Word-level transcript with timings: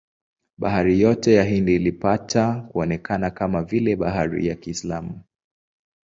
Bahari 0.57 1.01
yote 1.01 1.33
ya 1.33 1.43
Hindi 1.43 1.75
ilipata 1.75 2.61
kuonekana 2.61 3.31
kama 3.31 3.63
vile 3.63 3.95
bahari 3.95 4.47
ya 4.47 4.55
Kiislamu. 4.55 5.21